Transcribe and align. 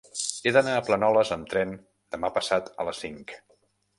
He 0.49 0.53
d'anar 0.53 0.71
a 0.77 0.83
Planoles 0.87 1.33
amb 1.35 1.51
tren 1.51 1.75
demà 2.15 2.33
passat 2.39 2.75
a 2.85 2.87
les 2.89 3.05
cinc. 3.05 3.37